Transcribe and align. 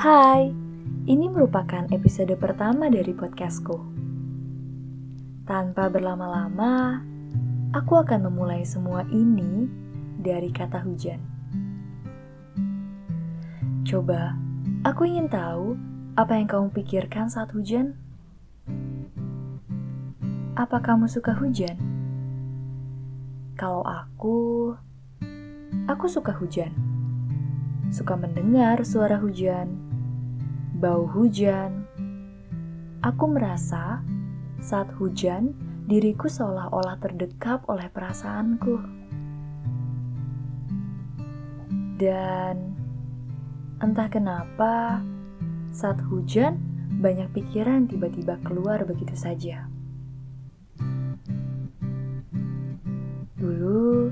Hai, 0.00 0.48
ini 1.12 1.28
merupakan 1.28 1.84
episode 1.92 2.32
pertama 2.40 2.88
dari 2.88 3.12
podcastku. 3.12 3.76
Tanpa 5.44 5.92
berlama-lama, 5.92 7.04
aku 7.76 8.00
akan 8.00 8.32
memulai 8.32 8.64
semua 8.64 9.04
ini 9.12 9.68
dari 10.16 10.48
kata 10.56 10.80
hujan. 10.88 11.20
Coba, 13.84 14.40
aku 14.88 15.04
ingin 15.04 15.28
tahu 15.28 15.76
apa 16.16 16.32
yang 16.32 16.48
kamu 16.48 16.72
pikirkan 16.80 17.28
saat 17.28 17.52
hujan. 17.52 17.92
Apa 20.56 20.80
kamu 20.80 21.12
suka 21.12 21.36
hujan? 21.36 21.76
Kalau 23.52 23.84
aku, 23.84 24.72
aku 25.84 26.08
suka 26.08 26.32
hujan. 26.40 26.72
Suka 27.92 28.16
mendengar 28.16 28.80
suara 28.86 29.20
hujan, 29.20 29.89
bau 30.80 31.04
hujan. 31.04 31.84
Aku 33.04 33.28
merasa 33.28 34.00
saat 34.64 34.88
hujan, 34.96 35.52
diriku 35.84 36.24
seolah-olah 36.24 36.96
terdekap 36.96 37.68
oleh 37.68 37.84
perasaanku. 37.92 38.80
Dan 42.00 42.80
entah 43.84 44.08
kenapa, 44.08 45.04
saat 45.68 46.00
hujan, 46.08 46.56
banyak 46.96 47.28
pikiran 47.36 47.84
tiba-tiba 47.84 48.40
keluar 48.40 48.80
begitu 48.88 49.12
saja. 49.12 49.68
Dulu, 53.36 54.08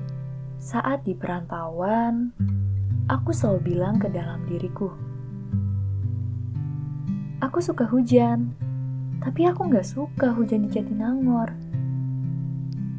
saat 0.61 1.09
di 1.09 1.17
perantauan, 1.17 2.37
aku 3.09 3.33
selalu 3.33 3.73
bilang 3.73 3.97
ke 3.97 4.13
dalam 4.13 4.45
diriku, 4.45 5.09
Aku 7.49 7.65
suka 7.65 7.89
hujan, 7.89 8.53
tapi 9.25 9.49
aku 9.49 9.73
nggak 9.73 9.89
suka 9.89 10.37
hujan 10.37 10.69
di 10.69 10.77
Jatinangor. 10.77 11.57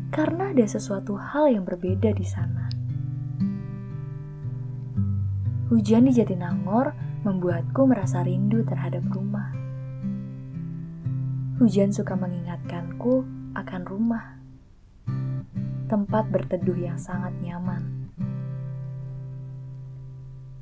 Karena 0.09 0.50
ada 0.50 0.66
sesuatu 0.66 1.14
hal 1.22 1.53
yang 1.53 1.69
berbeda 1.69 2.09
di 2.17 2.25
sana. 2.25 2.66
Hujan 5.70 6.09
di 6.09 6.17
Jatinangor 6.17 6.97
membuatku 7.30 7.86
merasa 7.86 8.25
rindu 8.25 8.66
terhadap 8.66 9.05
rumah. 9.14 9.53
Hujan 11.61 11.94
suka 11.94 12.17
mengingatkanku 12.17 13.30
akan 13.53 13.81
rumah. 13.86 14.33
Tempat 15.94 16.25
berteduh 16.33 16.89
yang 16.89 16.97
sangat 16.97 17.38
nyaman. 17.45 18.09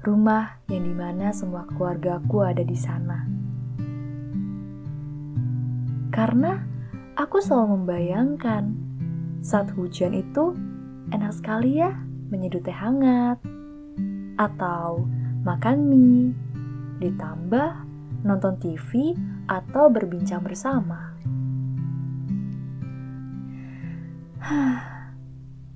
Rumah 0.04 0.60
yang 0.68 0.84
di 0.84 0.92
mana 0.92 1.32
semua 1.32 1.64
keluargaku 1.72 2.44
ada 2.44 2.68
di 2.68 2.76
sana 2.76 3.37
karena 6.18 6.66
aku 7.14 7.38
selalu 7.38 7.78
membayangkan 7.78 8.74
saat 9.46 9.70
hujan 9.78 10.18
itu 10.18 10.58
enak 11.14 11.30
sekali 11.30 11.78
ya 11.78 11.94
menyeduh 12.34 12.58
teh 12.66 12.74
hangat 12.74 13.38
atau 14.42 15.06
makan 15.46 15.78
mie, 15.86 16.34
ditambah 17.06 17.86
nonton 18.26 18.58
TV 18.58 19.14
atau 19.46 19.94
berbincang 19.94 20.42
bersama. 20.42 21.14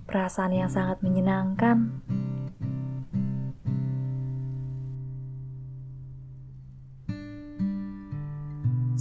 Perasaan 0.09 0.57
yang 0.57 0.73
sangat 0.73 1.05
menyenangkan. 1.05 2.01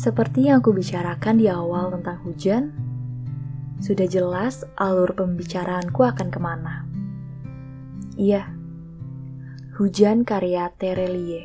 Seperti 0.01 0.49
yang 0.49 0.65
aku 0.65 0.73
bicarakan 0.73 1.37
di 1.37 1.45
awal 1.53 1.93
tentang 1.93 2.25
hujan, 2.25 2.73
sudah 3.85 4.09
jelas 4.09 4.65
alur 4.81 5.13
pembicaraanku 5.13 6.01
akan 6.01 6.33
ke 6.33 6.41
mana. 6.41 6.89
Iya, 8.17 8.49
hujan 9.77 10.25
karya 10.25 10.73
Terelie 10.81 11.45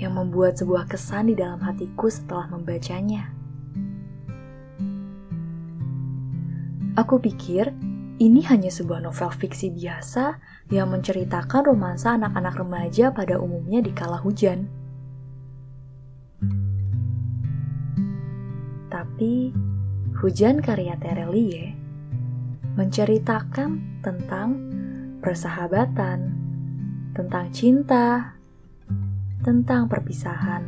yang 0.00 0.16
membuat 0.16 0.56
sebuah 0.56 0.88
kesan 0.88 1.28
di 1.28 1.36
dalam 1.36 1.60
hatiku 1.60 2.08
setelah 2.08 2.48
membacanya. 2.48 3.36
Aku 6.96 7.20
pikir 7.20 7.68
ini 8.16 8.40
hanya 8.48 8.72
sebuah 8.72 9.04
novel 9.04 9.28
fiksi 9.28 9.76
biasa 9.76 10.40
yang 10.72 10.88
menceritakan 10.88 11.68
romansa 11.68 12.16
anak-anak 12.16 12.64
remaja 12.64 13.12
pada 13.12 13.36
umumnya 13.36 13.84
di 13.84 13.92
kala 13.92 14.16
hujan. 14.24 14.83
Tapi 19.14 19.54
Hujan 20.18 20.58
karya 20.58 20.98
Terelie 20.98 21.70
menceritakan 22.74 24.02
tentang 24.02 24.58
persahabatan, 25.22 26.34
tentang 27.14 27.46
cinta, 27.54 28.34
tentang 29.46 29.86
perpisahan, 29.86 30.66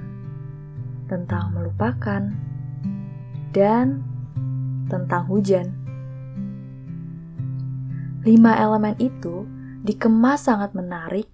tentang 1.11 1.59
melupakan, 1.59 2.31
dan 3.51 4.07
tentang 4.87 5.27
hujan. 5.27 5.75
Lima 8.23 8.55
elemen 8.63 8.95
itu 9.03 9.43
dikemas 9.83 10.47
sangat 10.47 10.71
menarik 10.71 11.27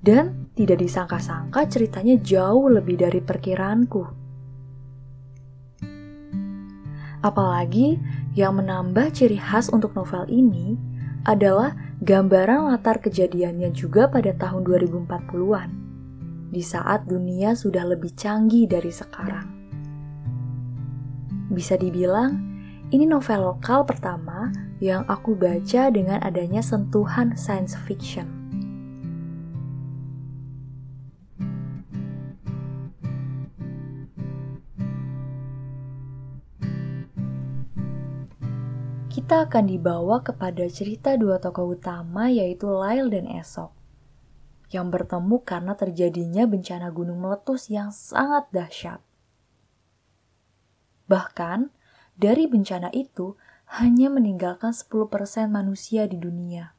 dan 0.00 0.48
tidak 0.56 0.80
disangka-sangka 0.80 1.68
ceritanya 1.68 2.16
jauh 2.24 2.72
lebih 2.72 3.04
dari 3.04 3.20
perkiraanku. 3.20 4.23
Apalagi 7.24 7.96
yang 8.36 8.60
menambah 8.60 9.16
ciri 9.16 9.40
khas 9.40 9.72
untuk 9.72 9.96
novel 9.96 10.28
ini 10.28 10.76
adalah 11.24 11.72
gambaran 12.04 12.68
latar 12.68 13.00
kejadiannya 13.00 13.72
juga 13.72 14.12
pada 14.12 14.36
tahun 14.36 14.60
2040-an, 14.68 15.70
di 16.52 16.60
saat 16.60 17.08
dunia 17.08 17.56
sudah 17.56 17.88
lebih 17.88 18.12
canggih 18.12 18.68
dari 18.68 18.92
sekarang. 18.92 19.48
Bisa 21.48 21.80
dibilang, 21.80 22.36
ini 22.92 23.08
novel 23.08 23.56
lokal 23.56 23.88
pertama 23.88 24.52
yang 24.84 25.08
aku 25.08 25.32
baca 25.32 25.88
dengan 25.88 26.20
adanya 26.20 26.60
sentuhan 26.60 27.32
science 27.40 27.72
fiction. 27.88 28.43
Kita 39.24 39.48
akan 39.48 39.72
dibawa 39.72 40.20
kepada 40.20 40.68
cerita 40.68 41.16
dua 41.16 41.40
tokoh 41.40 41.72
utama 41.72 42.28
yaitu 42.28 42.68
Lyle 42.68 43.08
dan 43.08 43.24
Esok 43.24 43.72
yang 44.68 44.92
bertemu 44.92 45.40
karena 45.40 45.72
terjadinya 45.72 46.44
bencana 46.44 46.92
gunung 46.92 47.24
meletus 47.24 47.72
yang 47.72 47.88
sangat 47.88 48.44
dahsyat. 48.52 49.00
Bahkan, 51.08 51.72
dari 52.20 52.44
bencana 52.44 52.92
itu 52.92 53.40
hanya 53.80 54.12
meninggalkan 54.12 54.76
10% 54.76 54.92
manusia 55.48 56.04
di 56.04 56.20
dunia. 56.20 56.76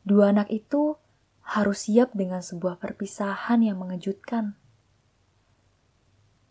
Dua 0.00 0.32
anak 0.32 0.48
itu 0.48 0.96
harus 1.44 1.92
siap 1.92 2.16
dengan 2.16 2.40
sebuah 2.40 2.80
perpisahan 2.80 3.60
yang 3.60 3.76
mengejutkan. 3.84 4.56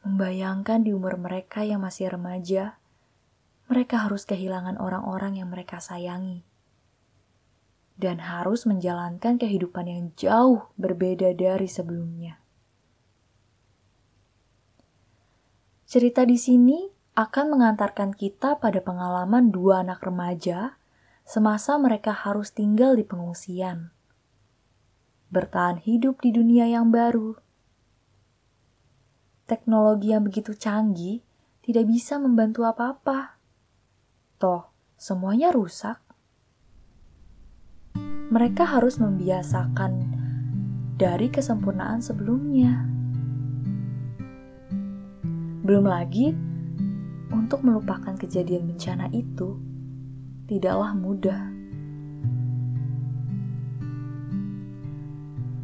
Membayangkan 0.06 0.86
di 0.86 0.94
umur 0.94 1.18
mereka 1.18 1.66
yang 1.66 1.82
masih 1.82 2.14
remaja, 2.14 2.78
mereka 3.72 4.04
harus 4.04 4.28
kehilangan 4.28 4.76
orang-orang 4.76 5.40
yang 5.40 5.48
mereka 5.48 5.80
sayangi 5.80 6.44
dan 7.96 8.20
harus 8.20 8.68
menjalankan 8.68 9.40
kehidupan 9.40 9.88
yang 9.88 10.06
jauh 10.20 10.68
berbeda 10.76 11.32
dari 11.32 11.72
sebelumnya. 11.72 12.36
Cerita 15.88 16.28
di 16.28 16.36
sini 16.36 16.92
akan 17.16 17.56
mengantarkan 17.56 18.12
kita 18.12 18.60
pada 18.60 18.84
pengalaman 18.84 19.56
dua 19.56 19.88
anak 19.88 20.04
remaja 20.04 20.76
semasa 21.24 21.80
mereka 21.80 22.12
harus 22.12 22.52
tinggal 22.52 23.00
di 23.00 23.08
pengungsian, 23.08 23.96
bertahan 25.32 25.80
hidup 25.80 26.20
di 26.20 26.36
dunia 26.36 26.68
yang 26.68 26.92
baru. 26.92 27.40
Teknologi 29.48 30.12
yang 30.12 30.28
begitu 30.28 30.52
canggih 30.56 31.24
tidak 31.64 31.88
bisa 31.88 32.20
membantu 32.20 32.68
apa-apa 32.68 33.41
Toh, 34.42 34.66
semuanya 34.98 35.54
rusak. 35.54 36.02
Mereka 38.34 38.66
harus 38.66 38.98
membiasakan 38.98 40.18
dari 40.98 41.30
kesempurnaan 41.30 42.02
sebelumnya. 42.02 42.90
Belum 45.62 45.86
lagi, 45.86 46.34
untuk 47.30 47.62
melupakan 47.62 48.18
kejadian 48.18 48.66
bencana 48.66 49.14
itu 49.14 49.62
tidaklah 50.50 50.98
mudah. 50.98 51.54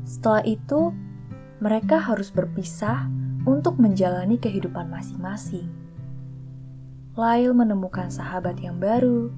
Setelah 0.05 0.45
itu, 0.45 0.93
mereka 1.65 1.97
harus 1.97 2.29
berpisah 2.29 3.09
untuk 3.41 3.81
menjalani 3.81 4.37
kehidupan 4.37 4.85
masing-masing. 4.93 5.86
Lyle 7.17 7.49
menemukan 7.49 8.13
sahabat 8.13 8.61
yang 8.61 8.77
baru, 8.77 9.33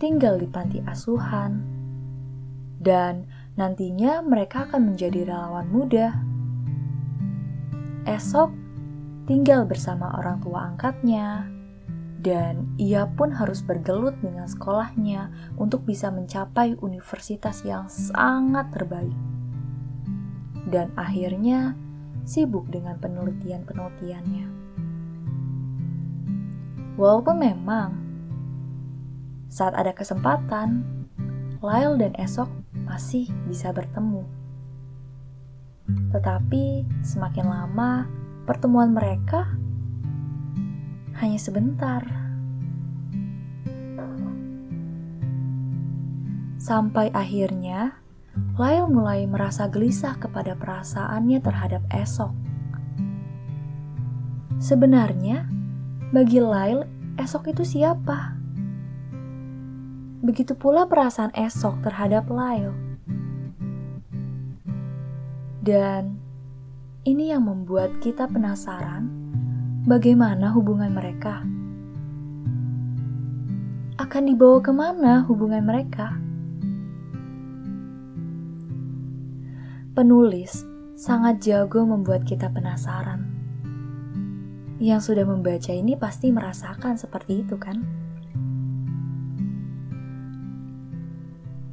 tinggal 0.00 0.40
di 0.40 0.48
panti 0.48 0.80
asuhan, 0.88 1.60
dan 2.80 3.28
nantinya 3.60 4.24
mereka 4.24 4.64
akan 4.64 4.96
menjadi 4.96 5.28
relawan 5.28 5.68
muda. 5.68 6.16
Esok, 8.08 8.48
tinggal 9.28 9.68
bersama 9.68 10.08
orang 10.16 10.40
tua 10.40 10.72
angkatnya, 10.72 11.44
dan 12.16 12.72
ia 12.80 13.04
pun 13.04 13.28
harus 13.28 13.60
bergelut 13.60 14.16
dengan 14.24 14.48
sekolahnya 14.48 15.28
untuk 15.60 15.84
bisa 15.84 16.08
mencapai 16.08 16.80
universitas 16.80 17.60
yang 17.60 17.92
sangat 17.92 18.72
terbaik. 18.72 19.14
Dan 20.64 20.96
akhirnya 20.96 21.76
sibuk 22.24 22.72
dengan 22.72 22.96
penelitian-penelitiannya. 22.96 24.57
Walaupun 26.98 27.38
memang 27.38 27.94
saat 29.46 29.70
ada 29.78 29.94
kesempatan, 29.94 30.82
Lyle 31.62 31.94
dan 31.94 32.12
Esok 32.18 32.50
masih 32.82 33.30
bisa 33.46 33.70
bertemu. 33.70 34.26
Tetapi 36.10 36.82
semakin 37.06 37.46
lama 37.46 38.10
pertemuan 38.50 38.90
mereka 38.90 39.46
hanya 41.22 41.38
sebentar. 41.38 42.02
Sampai 46.58 47.14
akhirnya, 47.14 47.94
Lyle 48.58 48.90
mulai 48.90 49.24
merasa 49.30 49.70
gelisah 49.70 50.18
kepada 50.18 50.58
perasaannya 50.58 51.38
terhadap 51.40 51.86
Esok. 51.94 52.34
Sebenarnya, 54.58 55.57
bagi 56.08 56.40
Lyle, 56.40 56.88
esok 57.20 57.52
itu 57.52 57.68
siapa? 57.68 58.32
Begitu 60.24 60.56
pula 60.56 60.88
perasaan 60.88 61.36
esok 61.36 61.84
terhadap 61.84 62.32
Lyle. 62.32 62.72
Dan 65.60 66.16
ini 67.04 67.28
yang 67.28 67.44
membuat 67.44 68.00
kita 68.00 68.24
penasaran 68.24 69.04
bagaimana 69.84 70.48
hubungan 70.56 70.88
mereka. 70.96 71.44
Akan 74.00 74.24
dibawa 74.24 74.64
ke 74.64 74.72
mana 74.72 75.28
hubungan 75.28 75.60
mereka? 75.60 76.16
Penulis 79.92 80.64
sangat 80.96 81.44
jago 81.44 81.84
membuat 81.84 82.24
kita 82.24 82.48
penasaran 82.48 83.37
yang 84.78 85.02
sudah 85.02 85.26
membaca 85.26 85.74
ini 85.74 85.98
pasti 85.98 86.30
merasakan 86.30 86.94
seperti 86.94 87.42
itu 87.42 87.58
kan? 87.58 87.82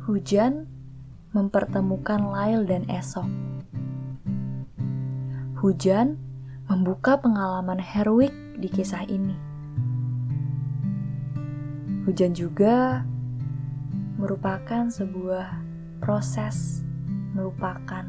Hujan 0.06 0.66
mempertemukan 1.34 2.22
Lyle 2.30 2.66
dan 2.66 2.86
Esok. 2.90 3.30
Hujan 5.62 6.18
membuka 6.66 7.18
pengalaman 7.22 7.78
heroik 7.78 8.34
di 8.58 8.70
kisah 8.70 9.06
ini. 9.06 9.34
Hujan 12.06 12.38
juga 12.38 13.02
merupakan 14.18 14.90
sebuah 14.90 15.58
proses 16.02 16.86
melupakan 17.34 18.06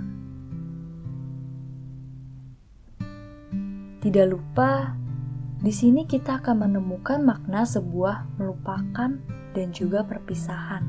Tidak 4.07 4.23
lupa, 4.31 4.95
di 5.59 5.75
sini 5.75 6.07
kita 6.07 6.39
akan 6.39 6.71
menemukan 6.71 7.27
makna 7.27 7.67
sebuah 7.67 8.39
melupakan 8.39 9.19
dan 9.51 9.67
juga 9.75 10.07
perpisahan. 10.07 10.87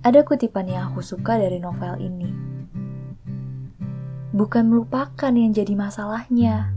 Ada 0.00 0.24
kutipan 0.24 0.72
yang 0.72 0.88
aku 0.88 1.04
suka 1.04 1.36
dari 1.36 1.60
novel 1.60 2.00
ini. 2.00 2.32
Bukan 4.32 4.72
melupakan 4.72 5.32
yang 5.36 5.52
jadi 5.52 5.76
masalahnya, 5.76 6.72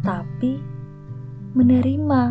tapi 0.00 0.64
menerima. 1.52 2.22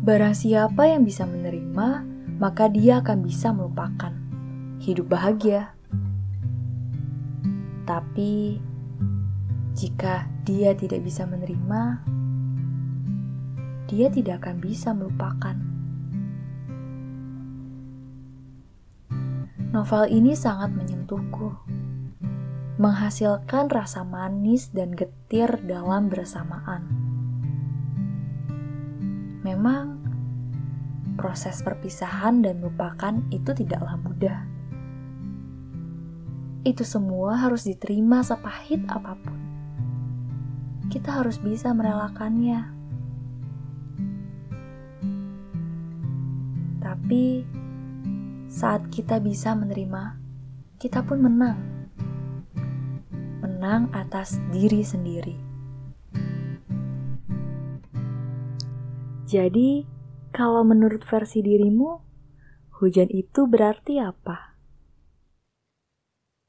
Barang 0.00 0.32
siapa 0.32 0.88
yang 0.88 1.04
bisa 1.04 1.28
menerima, 1.28 2.00
maka 2.40 2.64
dia 2.72 3.04
akan 3.04 3.20
bisa 3.20 3.52
melupakan. 3.52 4.16
Hidup 4.80 5.12
bahagia. 5.12 5.76
Tapi 7.88 8.60
jika 9.72 10.28
dia 10.44 10.76
tidak 10.76 11.00
bisa 11.00 11.24
menerima, 11.24 12.04
dia 13.88 14.12
tidak 14.12 14.44
akan 14.44 14.56
bisa 14.60 14.92
melupakan. 14.92 15.56
Novel 19.72 20.04
ini 20.12 20.36
sangat 20.36 20.68
menyentuhku, 20.76 21.56
menghasilkan 22.76 23.72
rasa 23.72 24.04
manis 24.04 24.68
dan 24.68 24.92
getir 24.92 25.48
dalam 25.64 26.12
bersamaan. 26.12 26.84
Memang, 29.48 29.96
proses 31.16 31.64
perpisahan 31.64 32.44
dan 32.44 32.60
melupakan 32.60 33.16
itu 33.32 33.56
tidaklah 33.56 33.96
mudah 33.96 34.47
itu 36.66 36.82
semua 36.82 37.38
harus 37.38 37.66
diterima 37.66 38.22
sepahit 38.26 38.82
apa 38.90 39.14
pun. 39.18 39.38
Kita 40.88 41.20
harus 41.20 41.38
bisa 41.38 41.70
merelakannya. 41.76 42.74
Tapi 46.80 47.44
saat 48.48 48.88
kita 48.88 49.20
bisa 49.20 49.52
menerima, 49.52 50.16
kita 50.80 51.04
pun 51.04 51.20
menang. 51.20 51.60
Menang 53.44 53.92
atas 53.92 54.40
diri 54.48 54.80
sendiri. 54.80 55.36
Jadi, 59.28 59.84
kalau 60.32 60.64
menurut 60.64 61.04
versi 61.04 61.44
dirimu, 61.44 62.00
hujan 62.80 63.12
itu 63.12 63.44
berarti 63.44 64.00
apa? 64.00 64.47